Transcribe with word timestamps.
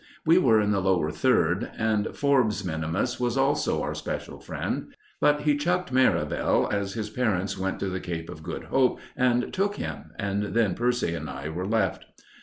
We 0.25 0.39
were 0.39 0.59
in 0.59 0.71
the 0.71 0.81
Lower 0.81 1.11
Third; 1.11 1.69
and 1.77 2.17
Forbes 2.17 2.65
minimus 2.65 3.19
was 3.19 3.37
also 3.37 3.83
our 3.83 3.93
special 3.93 4.39
friend. 4.39 4.95
But 5.19 5.41
he 5.41 5.55
chucked 5.55 5.91
Merivale, 5.91 6.67
as 6.71 6.93
his 6.95 7.11
parents 7.11 7.55
went 7.55 7.79
to 7.81 7.87
the 7.89 7.99
Cape 7.99 8.27
of 8.27 8.41
Good 8.41 8.63
Hope 8.63 8.99
and 9.15 9.53
took 9.53 9.75
him, 9.75 10.05
and 10.17 10.55
then 10.55 10.73
Percy 10.73 11.13
and 11.13 11.29
I 11.29 11.49
were 11.49 11.67
left. 11.67 12.05